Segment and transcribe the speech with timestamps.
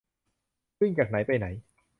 [0.79, 1.45] วิ่งจากไหนไปไหน